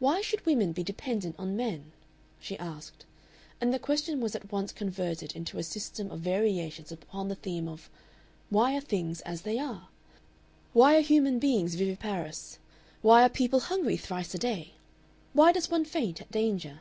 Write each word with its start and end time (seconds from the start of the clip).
"Why 0.00 0.22
should 0.22 0.44
women 0.44 0.72
be 0.72 0.82
dependent 0.82 1.36
on 1.38 1.54
men?" 1.54 1.92
she 2.40 2.58
asked; 2.58 3.06
and 3.60 3.72
the 3.72 3.78
question 3.78 4.20
was 4.20 4.34
at 4.34 4.50
once 4.50 4.72
converted 4.72 5.36
into 5.36 5.56
a 5.56 5.62
system 5.62 6.10
of 6.10 6.18
variations 6.18 6.90
upon 6.90 7.28
the 7.28 7.36
theme 7.36 7.68
of 7.68 7.88
"Why 8.50 8.74
are 8.76 8.80
things 8.80 9.20
as 9.20 9.42
they 9.42 9.60
are?" 9.60 9.86
"Why 10.72 10.96
are 10.96 11.00
human 11.00 11.38
beings 11.38 11.76
viviparous?" 11.76 12.58
"Why 13.02 13.22
are 13.22 13.28
people 13.28 13.60
hungry 13.60 13.96
thrice 13.96 14.34
a 14.34 14.38
day?" 14.38 14.72
"Why 15.32 15.52
does 15.52 15.70
one 15.70 15.84
faint 15.84 16.20
at 16.20 16.32
danger?" 16.32 16.80